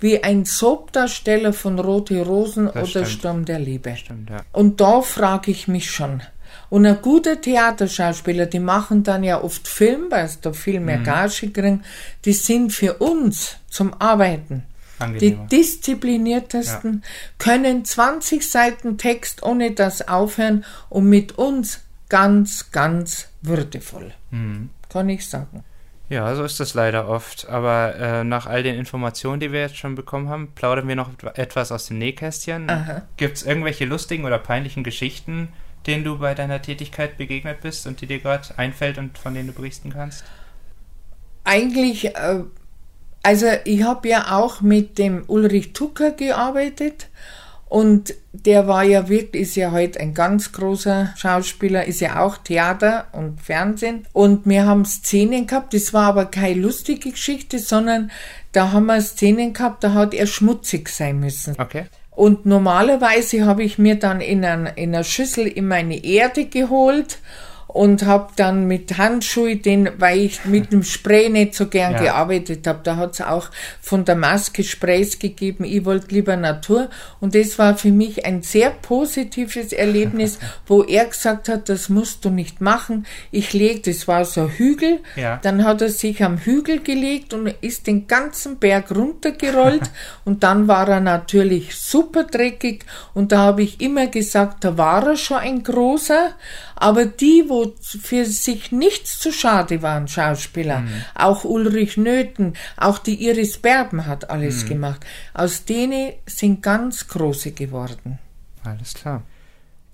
wie 0.00 0.22
ein 0.22 0.44
Soapdarsteller 0.44 1.52
von 1.52 1.78
Rote 1.78 2.20
Rosen 2.22 2.66
das 2.66 2.74
oder 2.74 2.86
stimmt. 2.86 3.08
Sturm 3.08 3.44
der 3.44 3.58
Liebe. 3.58 3.96
Stimmt, 3.96 4.30
ja. 4.30 4.38
Und 4.52 4.80
da 4.80 5.02
frage 5.02 5.50
ich 5.50 5.68
mich 5.68 5.90
schon, 5.90 6.22
und 6.70 6.84
ein 6.84 7.00
guter 7.00 7.40
Theaterschauspieler, 7.40 8.46
die 8.46 8.60
machen 8.60 9.02
dann 9.02 9.24
ja 9.24 9.42
oft 9.42 9.66
Film, 9.66 10.06
weil 10.10 10.28
sie 10.28 10.38
da 10.42 10.52
viel 10.52 10.80
mehr 10.80 10.98
mhm. 10.98 11.04
Gage 11.04 11.50
kriegen, 11.50 11.84
die 12.24 12.32
sind 12.32 12.72
für 12.72 12.94
uns 12.94 13.56
zum 13.70 13.94
Arbeiten. 14.00 14.64
Angenehmer. 14.98 15.46
Die 15.48 15.56
diszipliniertesten 15.56 17.02
ja. 17.02 17.08
können 17.38 17.84
20 17.84 18.46
Seiten 18.46 18.98
Text 18.98 19.42
ohne 19.42 19.70
das 19.70 20.08
aufhören 20.08 20.64
und 20.88 21.08
mit 21.08 21.38
uns 21.38 21.80
ganz, 22.08 22.70
ganz 22.72 23.28
würdevoll. 23.40 24.12
Mhm. 24.30 24.70
Kann 24.90 25.08
ich 25.08 25.26
sagen. 25.28 25.64
Ja, 26.08 26.34
so 26.34 26.42
ist 26.42 26.58
das 26.58 26.74
leider 26.74 27.08
oft. 27.08 27.48
Aber 27.48 27.94
äh, 27.96 28.24
nach 28.24 28.46
all 28.46 28.62
den 28.62 28.76
Informationen, 28.76 29.40
die 29.40 29.52
wir 29.52 29.60
jetzt 29.60 29.76
schon 29.76 29.94
bekommen 29.94 30.28
haben, 30.28 30.52
plaudern 30.54 30.88
wir 30.88 30.96
noch 30.96 31.10
etwas 31.34 31.70
aus 31.70 31.86
dem 31.86 31.98
Nähkästchen. 31.98 32.70
Gibt 33.16 33.36
es 33.36 33.42
irgendwelche 33.42 33.84
lustigen 33.84 34.24
oder 34.24 34.38
peinlichen 34.38 34.84
Geschichten, 34.84 35.48
denen 35.86 36.04
du 36.04 36.18
bei 36.18 36.34
deiner 36.34 36.62
Tätigkeit 36.62 37.18
begegnet 37.18 37.60
bist 37.60 37.86
und 37.86 38.00
die 38.00 38.06
dir 38.06 38.20
gerade 38.20 38.48
einfällt 38.56 38.98
und 38.98 39.18
von 39.18 39.34
denen 39.34 39.48
du 39.48 39.54
berichten 39.54 39.90
kannst? 39.90 40.24
Eigentlich, 41.44 42.14
äh, 42.16 42.44
also 43.22 43.46
ich 43.64 43.82
habe 43.82 44.08
ja 44.08 44.36
auch 44.36 44.60
mit 44.60 44.98
dem 44.98 45.24
Ulrich 45.26 45.72
Tucker 45.72 46.12
gearbeitet 46.12 47.08
und 47.68 48.14
der 48.32 48.66
war 48.66 48.82
ja 48.82 49.08
wirklich, 49.08 49.42
ist 49.42 49.56
ja 49.56 49.72
heute 49.72 50.00
ein 50.00 50.14
ganz 50.14 50.52
großer 50.52 51.12
Schauspieler, 51.16 51.84
ist 51.84 52.00
ja 52.00 52.20
auch 52.20 52.38
Theater 52.38 53.08
und 53.12 53.40
Fernsehen. 53.42 54.06
Und 54.12 54.46
wir 54.46 54.64
haben 54.64 54.84
Szenen 54.84 55.46
gehabt, 55.46 55.74
das 55.74 55.92
war 55.92 56.06
aber 56.06 56.26
keine 56.26 56.60
lustige 56.60 57.10
Geschichte, 57.10 57.58
sondern 57.58 58.10
da 58.52 58.72
haben 58.72 58.86
wir 58.86 59.00
Szenen 59.02 59.52
gehabt, 59.52 59.84
da 59.84 59.92
hat 59.92 60.14
er 60.14 60.26
schmutzig 60.26 60.88
sein 60.88 61.20
müssen. 61.20 61.56
Okay. 61.58 61.84
Und 62.10 62.46
normalerweise 62.46 63.44
habe 63.44 63.62
ich 63.62 63.78
mir 63.78 63.96
dann 63.96 64.20
in, 64.20 64.44
ein, 64.44 64.66
in 64.66 64.94
einer 64.94 65.04
Schüssel 65.04 65.46
in 65.46 65.68
meine 65.68 66.02
Erde 66.04 66.46
geholt 66.46 67.18
und 67.68 68.06
habe 68.06 68.32
dann 68.34 68.66
mit 68.66 68.96
Handschuhen, 68.96 69.60
den, 69.60 69.90
weil 69.98 70.20
ich 70.20 70.46
mit 70.46 70.72
dem 70.72 70.82
Spray 70.82 71.28
nicht 71.28 71.54
so 71.54 71.66
gern 71.66 71.92
ja. 71.92 71.98
gearbeitet 72.00 72.66
habe, 72.66 72.80
da 72.82 72.96
hat 72.96 73.12
es 73.12 73.20
auch 73.20 73.50
von 73.80 74.06
der 74.06 74.16
Maske 74.16 74.64
Sprays 74.64 75.18
gegeben, 75.18 75.64
ich 75.64 75.84
wollte 75.84 76.14
lieber 76.14 76.36
Natur. 76.36 76.88
Und 77.20 77.34
das 77.34 77.58
war 77.58 77.76
für 77.76 77.92
mich 77.92 78.24
ein 78.24 78.42
sehr 78.42 78.70
positives 78.70 79.72
Erlebnis, 79.74 80.38
wo 80.66 80.82
er 80.82 81.04
gesagt 81.04 81.50
hat, 81.50 81.68
das 81.68 81.90
musst 81.90 82.24
du 82.24 82.30
nicht 82.30 82.62
machen, 82.62 83.06
ich 83.30 83.52
leg, 83.52 83.82
das 83.82 84.08
war 84.08 84.24
so 84.24 84.42
ein 84.42 84.48
Hügel, 84.48 85.00
ja. 85.14 85.38
dann 85.42 85.64
hat 85.64 85.82
er 85.82 85.90
sich 85.90 86.24
am 86.24 86.38
Hügel 86.38 86.80
gelegt 86.80 87.34
und 87.34 87.54
ist 87.60 87.86
den 87.86 88.06
ganzen 88.06 88.58
Berg 88.58 88.90
runtergerollt. 88.96 89.82
Und 90.24 90.42
dann 90.42 90.68
war 90.68 90.88
er 90.88 91.00
natürlich 91.00 91.74
super 91.76 92.24
dreckig. 92.24 92.84
Und 93.14 93.32
da 93.32 93.38
habe 93.38 93.62
ich 93.62 93.80
immer 93.80 94.06
gesagt, 94.06 94.64
da 94.64 94.76
war 94.76 95.06
er 95.06 95.16
schon 95.16 95.38
ein 95.38 95.62
großer, 95.62 96.34
aber 96.80 97.06
die, 97.06 97.44
wo 97.48 97.74
für 97.80 98.24
sich 98.24 98.72
nichts 98.72 99.18
zu 99.18 99.32
schade 99.32 99.82
waren, 99.82 100.08
Schauspieler, 100.08 100.80
mhm. 100.80 101.04
auch 101.14 101.44
Ulrich 101.44 101.96
Nöthen, 101.96 102.54
auch 102.76 102.98
die 102.98 103.26
Iris 103.26 103.58
Berben 103.58 104.06
hat 104.06 104.30
alles 104.30 104.64
mhm. 104.64 104.68
gemacht, 104.68 105.06
aus 105.34 105.64
denen 105.64 106.12
sind 106.26 106.62
ganz 106.62 107.08
große 107.08 107.52
geworden. 107.52 108.18
Alles 108.64 108.94
klar. 108.94 109.22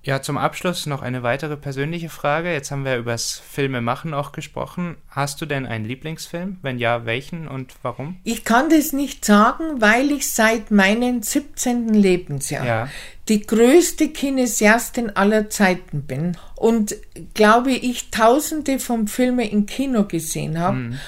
Ja, 0.04 0.20
zum 0.20 0.36
Abschluss 0.36 0.84
noch 0.84 1.00
eine 1.00 1.22
weitere 1.22 1.56
persönliche 1.56 2.10
Frage. 2.10 2.52
Jetzt 2.52 2.70
haben 2.70 2.84
wir 2.84 2.98
übers 2.98 3.40
Filmemachen 3.50 4.12
auch 4.12 4.32
gesprochen. 4.32 4.96
Hast 5.08 5.40
du 5.40 5.46
denn 5.46 5.64
einen 5.64 5.86
Lieblingsfilm? 5.86 6.58
Wenn 6.60 6.78
ja, 6.78 7.06
welchen 7.06 7.48
und 7.48 7.72
warum? 7.80 8.18
Ich 8.22 8.44
kann 8.44 8.68
das 8.68 8.92
nicht 8.92 9.24
sagen, 9.24 9.80
weil 9.80 10.10
ich 10.10 10.30
seit 10.30 10.70
meinem 10.70 11.22
17. 11.22 11.88
Lebensjahr 11.94 12.66
ja. 12.66 12.88
die 13.30 13.46
größte 13.46 14.10
Kinesiastin 14.10 15.16
aller 15.16 15.48
Zeiten 15.48 16.02
bin 16.02 16.36
und 16.54 16.94
glaube 17.32 17.72
ich 17.72 18.10
tausende 18.10 18.78
von 18.78 19.08
Filmen 19.08 19.48
im 19.48 19.64
Kino 19.64 20.04
gesehen 20.04 20.60
habe. 20.60 20.76
Mhm 20.76 20.98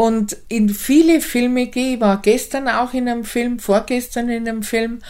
und 0.00 0.38
in 0.48 0.70
viele 0.70 1.20
Filme 1.20 1.66
gehe. 1.66 1.96
Ich 1.96 2.00
war 2.00 2.22
gestern 2.22 2.68
auch 2.68 2.94
in 2.94 3.06
einem 3.06 3.24
Film, 3.24 3.58
vorgestern 3.58 4.30
in 4.30 4.48
einem 4.48 4.62
Film. 4.62 5.00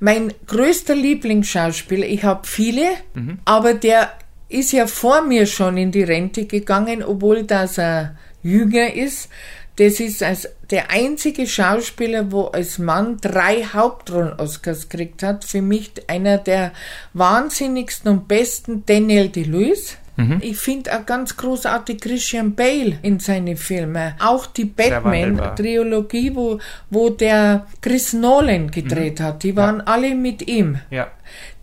Mein 0.00 0.32
größter 0.46 0.94
Lieblingsschauspieler, 0.94 2.06
ich 2.06 2.24
habe 2.24 2.46
viele, 2.46 2.86
mhm. 3.12 3.40
aber 3.44 3.74
der 3.74 4.10
ist 4.48 4.72
ja 4.72 4.86
vor 4.86 5.20
mir 5.20 5.44
schon 5.44 5.76
in 5.76 5.92
die 5.92 6.02
Rente 6.02 6.46
gegangen, 6.46 7.02
obwohl 7.02 7.42
das 7.42 7.76
er 7.76 8.16
jünger 8.42 8.94
ist. 8.94 9.28
Das 9.76 10.00
ist 10.00 10.22
als 10.22 10.48
der 10.70 10.90
einzige 10.90 11.46
Schauspieler, 11.46 12.32
wo 12.32 12.44
als 12.44 12.78
Mann 12.78 13.18
drei 13.20 13.64
Hauptrollen-Oscars 13.64 14.88
gekriegt 14.88 15.22
hat. 15.22 15.44
Für 15.44 15.60
mich 15.60 15.92
einer 16.06 16.38
der 16.38 16.72
wahnsinnigsten 17.12 18.10
und 18.10 18.28
besten 18.28 18.86
Daniel 18.86 19.28
DeLuise. 19.28 19.96
Mhm. 20.18 20.38
Ich 20.40 20.56
finde 20.58 20.92
auch 20.92 21.06
ganz 21.06 21.36
großartig 21.36 22.00
Christian 22.00 22.54
Bale 22.54 22.98
in 23.02 23.20
seine 23.20 23.56
Filme. 23.56 24.16
Auch 24.18 24.46
die 24.46 24.64
Batman-Trilogie, 24.64 26.34
wo, 26.34 26.58
wo 26.90 27.10
der 27.10 27.66
Chris 27.80 28.12
Nolan 28.12 28.70
gedreht 28.70 29.20
mhm. 29.20 29.24
hat, 29.24 29.42
die 29.44 29.54
waren 29.54 29.78
ja. 29.78 29.84
alle 29.84 30.14
mit 30.16 30.46
ihm. 30.48 30.78
Ja. 30.90 31.06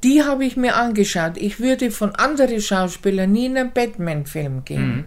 Die 0.04 0.24
habe 0.24 0.46
ich 0.46 0.56
mir 0.56 0.76
angeschaut. 0.76 1.34
Ich 1.38 1.60
würde 1.60 1.90
von 1.90 2.14
anderen 2.16 2.62
Schauspielern 2.62 3.32
nie 3.32 3.48
in 3.48 3.58
einen 3.58 3.72
Batman-Film 3.72 4.64
gehen. 4.66 4.88
Mhm. 4.88 5.06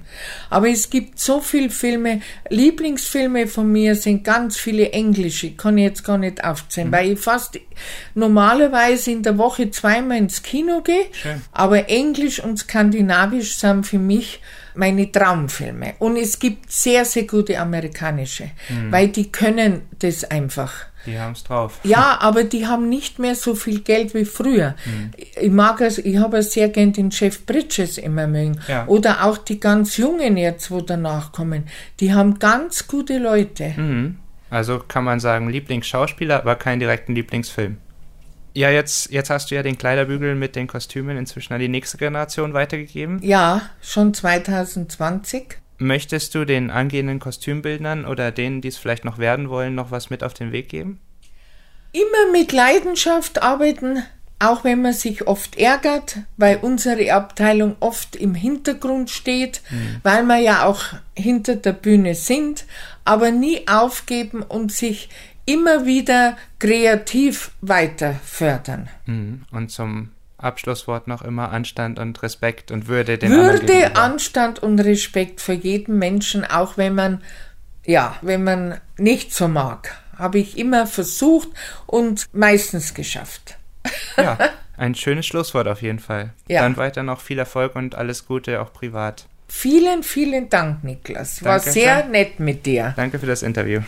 Aber 0.51 0.69
es 0.69 0.91
gibt 0.91 1.21
so 1.21 1.41
viele 1.41 1.71
Filme. 1.71 2.21
Lieblingsfilme 2.49 3.47
von 3.47 3.71
mir 3.71 3.95
sind 3.95 4.25
ganz 4.25 4.57
viele 4.57 4.91
englische. 4.91 5.53
Kann 5.53 5.79
ich 5.79 5.85
jetzt 5.85 6.05
gar 6.05 6.19
nicht 6.19 6.43
aufzählen, 6.43 6.89
mhm. 6.89 6.93
weil 6.93 7.13
ich 7.13 7.19
fast 7.21 7.61
normalerweise 8.15 9.13
in 9.13 9.23
der 9.23 9.39
Woche 9.39 9.71
zweimal 9.71 10.19
ins 10.19 10.43
Kino 10.43 10.81
gehe. 10.83 11.07
Schön. 11.13 11.43
Aber 11.53 11.89
Englisch 11.89 12.43
und 12.43 12.59
Skandinavisch 12.59 13.57
sind 13.57 13.87
für 13.87 13.99
mich 13.99 14.41
meine 14.79 15.11
Traumfilme. 15.11 15.95
Und 15.99 16.17
es 16.17 16.39
gibt 16.39 16.71
sehr, 16.71 17.05
sehr 17.05 17.25
gute 17.25 17.59
amerikanische, 17.59 18.51
mhm. 18.69 18.93
weil 18.93 19.09
die 19.09 19.31
können 19.31 19.83
das 19.99 20.25
einfach. 20.25 20.73
Die 21.05 21.19
haben 21.19 21.33
es 21.33 21.43
drauf. 21.45 21.81
Ja, 21.85 22.19
aber 22.21 22.45
die 22.45 22.67
haben 22.67 22.89
nicht 22.89 23.19
mehr 23.19 23.35
so 23.35 23.55
viel 23.55 23.81
Geld 23.81 24.15
wie 24.15 24.25
früher. 24.25 24.75
Mhm. 24.85 25.11
Ich 25.41 25.51
mag 25.51 25.81
es, 25.81 25.99
ich 25.99 26.19
habe 26.19 26.43
sehr 26.43 26.69
gern 26.69 26.93
den 26.93 27.11
Chef 27.11 27.45
Bridges 27.45 27.99
immer 27.99 28.27
mögen. 28.27 28.61
Ja. 28.69 28.87
Oder 28.87 29.25
auch 29.25 29.39
die 29.39 29.59
ganz 29.59 29.97
Jungen 29.97 30.37
jetzt, 30.37 30.71
wo 30.71 30.81
danach 30.81 31.33
kommen. 31.33 31.65
Die 32.01 32.15
haben 32.15 32.39
ganz 32.39 32.87
gute 32.87 33.19
Leute. 33.19 33.73
Mhm. 33.77 34.17
Also 34.51 34.79
kann 34.79 35.05
man 35.05 35.21
sagen, 35.21 35.51
Lieblingsschauspieler, 35.51 36.37
aber 36.37 36.57
keinen 36.57 36.81
direkten 36.81 37.15
Lieblingsfilm. 37.15 37.79
Ja, 38.59 38.71
jetzt, 38.71 39.13
jetzt 39.13 39.31
hast 39.31 39.53
du 39.53 39.55
ja 39.55 39.63
den 39.63 39.79
Kleiderbügel 39.79 40.35
mit 40.35 40.57
den 40.57 40.67
Kostümen 40.67 41.17
inzwischen 41.17 41.53
an 41.53 41.61
die 41.61 41.69
nächste 41.69 41.97
Generation 41.97 42.55
weitergegeben. 42.55 43.21
Ja, 43.23 43.63
schon 43.81 44.13
2020. 44.13 45.59
Möchtest 45.79 46.35
du 46.35 46.45
den 46.45 46.73
angehenden 46.73 47.21
Kostümbildnern 47.21 48.05
oder 48.05 48.33
denen, 48.33 48.61
die 48.61 48.67
es 48.67 48.77
vielleicht 48.77 49.05
noch 49.05 49.19
werden 49.19 49.49
wollen, 49.49 49.77
noch 49.77 49.93
was 49.93 50.11
mit 50.11 50.25
auf 50.25 50.35
den 50.35 50.51
Weg 50.51 50.69
geben? 50.69 50.99
Immer 51.93 52.33
mit 52.33 52.51
Leidenschaft 52.51 53.41
arbeiten, 53.41 54.03
auch 54.41 54.65
wenn 54.65 54.83
man 54.83 54.93
sich 54.93 55.29
oft 55.29 55.57
ärgert, 55.57 56.17
weil 56.37 56.59
unsere 56.61 57.13
Abteilung 57.13 57.77
oft 57.79 58.17
im 58.17 58.35
Hintergrund 58.35 59.11
steht, 59.11 59.63
mhm. 59.71 60.01
weil 60.03 60.25
wir 60.25 60.39
ja 60.39 60.67
auch 60.67 60.83
hinter 61.15 61.55
der 61.55 61.75
Bühne 61.75 62.17
sind, 62.17 62.65
aber 63.05 63.31
nie 63.31 63.69
aufgeben 63.69 64.43
und 64.43 64.73
sich 64.73 65.11
immer 65.49 65.87
wieder 65.87 66.37
kreativ 66.59 67.53
weiter 67.63 68.17
fördern. 68.23 68.89
Mhm. 69.07 69.45
Und 69.51 69.71
zum 69.71 70.11
Abschlusswort 70.37 71.09
noch 71.09 71.23
immer 71.23 71.51
Anstand 71.51 71.99
und 71.99 72.23
Respekt 72.23 72.71
und 72.71 72.87
Würde 72.87 73.17
den 73.17 73.31
Würde, 73.31 73.97
Anstand 73.97 74.63
und 74.63 74.79
Respekt 74.79 75.41
für 75.41 75.55
jeden 75.55 75.99
Menschen, 75.99 76.45
auch 76.45 76.77
wenn 76.77 76.95
man, 76.95 77.23
ja, 77.87 78.17
wenn 78.21 78.45
man 78.45 78.79
nicht 78.99 79.35
so 79.35 79.49
mag, 79.49 79.97
habe 80.17 80.39
ich 80.39 80.59
immer 80.59 80.87
versucht 80.87 81.49
und 81.87 82.27
meistens 82.33 82.93
geschafft. 82.93 83.57
Ja, 84.19 84.39
ein 84.77 84.95
schönes 84.95 85.27
Schlusswort 85.27 85.67
auf 85.67 85.81
jeden 85.81 85.99
Fall. 85.99 86.35
Ja. 86.47 86.61
Dann 86.61 86.77
weiter 86.77 87.03
noch 87.03 87.23
viel 87.23 87.39
Erfolg 87.39 87.75
und 87.75 87.95
alles 87.95 88.27
Gute 88.27 88.61
auch 88.61 88.73
privat. 88.73 89.27
Vielen, 89.49 90.03
vielen 90.03 90.51
Dank, 90.51 90.85
Niklas. 90.85 91.43
War 91.43 91.57
Danke 91.57 91.73
sehr 91.73 92.03
schön. 92.03 92.11
nett 92.11 92.39
mit 92.39 92.67
dir. 92.67 92.93
Danke 92.97 93.19
für 93.19 93.27
das 93.27 93.43
Interview. 93.43 93.81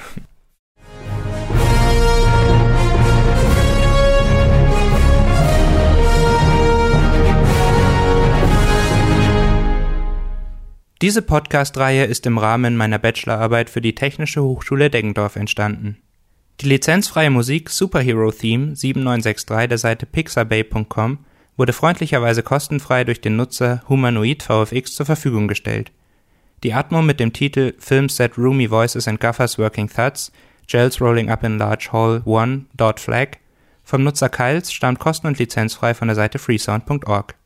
Diese 11.03 11.23
Podcast-Reihe 11.23 12.05
ist 12.05 12.27
im 12.27 12.37
Rahmen 12.37 12.77
meiner 12.77 12.99
Bachelorarbeit 12.99 13.71
für 13.71 13.81
die 13.81 13.95
Technische 13.95 14.43
Hochschule 14.43 14.91
Deggendorf 14.91 15.37
entstanden. 15.37 15.97
Die 16.61 16.69
lizenzfreie 16.69 17.31
Musik 17.31 17.71
Superhero 17.71 18.31
Theme 18.31 18.77
7963 18.77 19.67
der 19.67 19.79
Seite 19.79 20.05
pixabay.com 20.05 21.25
wurde 21.57 21.73
freundlicherweise 21.73 22.43
kostenfrei 22.43 23.05
durch 23.05 23.23
den 23.23 23.37
Nutzer 23.37 23.83
Humanoid 23.89 24.43
VFX 24.43 24.95
zur 24.95 25.07
Verfügung 25.07 25.49
gestellt. 25.49 25.91
Die 26.65 26.75
Atmo 26.75 27.01
mit 27.01 27.19
dem 27.19 27.33
Titel 27.33 27.73
Film 27.79 28.11
Set 28.11 28.37
Roomy 28.37 28.69
Voices 28.69 29.09
and 29.09 29.21
Guffers 29.21 29.59
Working 29.59 29.89
Thuds 29.89 30.31
Gels 30.67 31.01
Rolling 31.01 31.31
Up 31.31 31.43
in 31.45 31.57
Large 31.57 31.89
Hall 31.93 32.23
1 32.27 33.01
Flag 33.01 33.39
vom 33.85 34.05
Nutzer 34.05 34.29
Kyles 34.29 34.71
stammt 34.71 34.99
kosten- 34.99 35.29
und 35.29 35.39
lizenzfrei 35.39 35.95
von 35.95 36.09
der 36.09 36.15
Seite 36.15 36.39
freesound.org. 36.39 37.40